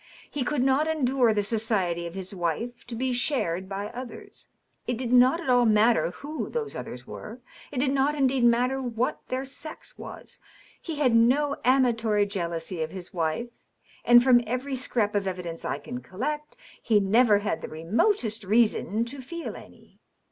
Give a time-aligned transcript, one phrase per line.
[0.31, 4.47] He could not endure the society of his wife to be shared by others.
[4.87, 7.39] It did not at all matter who those others were;
[7.71, 10.39] it did not indeed matter what their sex was.
[10.81, 13.51] He had no amatory jealousy of his wife—
[14.09, 19.05] ^and from every scrap of evidence I can collect, he never had the remotest reason
[19.05, 19.99] to feel any.